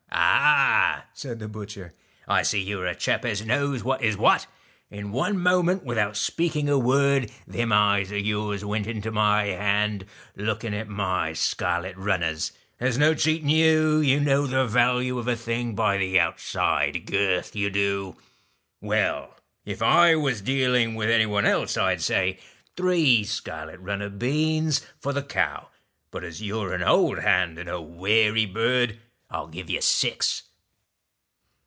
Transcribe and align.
'Ah!' 1.01 1.05
said 1.21 1.39
the 1.39 1.47
butcher,' 1.47 1.93
I 2.27 2.41
see 2.43 2.59
you 2.61 2.81
are 2.81 2.87
a 2.87 2.95
chap 2.95 3.25
as 3.25 3.45
knows 3.45 3.83
what 3.83 4.01
is 4.01 4.17
what. 4.17 4.47
In 4.89 5.11
one 5.11 5.37
moment, 5.39 5.83
without 5.83 6.17
speaking 6.17 6.67
a 6.67 6.79
word, 6.79 7.29
them 7.47 7.71
eyes 7.71 8.11
of 8.11 8.19
yours 8.19 8.65
went 8.65 8.87
into 8.87 9.11
my 9.11 9.45
hand, 9.45 10.05
looking 10.35 10.73
at 10.73 10.87
my 10.87 11.33
scarlet 11.33 11.95
runners. 11.95 12.51
There 12.79 12.87
is 12.87 12.97
no 12.97 13.13
cheating 13.13 13.49
you, 13.49 13.99
you 13.99 14.19
know 14.19 14.47
the 14.47 14.65
value 14.65 15.17
of 15.19 15.27
a 15.27 15.35
thing 15.35 15.75
by 15.75 15.97
the 15.97 16.19
outside 16.19 17.05
girth, 17.05 17.55
you 17.55 17.69
do. 17.69 18.15
Well 18.79 19.37
if 19.65 19.81
I 19.83 20.15
was 20.15 20.41
dealing 20.41 20.95
with 20.95 21.07
TACK 21.07 21.15
any 21.15 21.25
one 21.27 21.45
else, 21.45 21.77
I 21.77 21.95
'd 21.95 22.01
say, 22.01 22.39
three 22.75 23.23
scarlet 23.23 23.79
runner 23.79 24.09
beans 24.09 24.79
A1 24.79 24.81
t 24.81 24.85
I 24.85 24.87
i^J 24.87 24.87
I 24.87 24.95
for 24.99 25.13
the 25.13 25.23
cow, 25.23 25.69
but 26.09 26.23
as 26.23 26.41
you 26.41 26.59
're 26.59 26.73
an 26.73 26.83
old 26.83 27.19
hand, 27.19 27.59
and 27.59 27.69
a 27.69 27.81
wary 27.81 28.45
STALK 28.45 28.53
bird, 28.53 28.99
I'll 29.33 29.47
give 29.47 29.69
you 29.69 29.79
six.' 29.81 30.43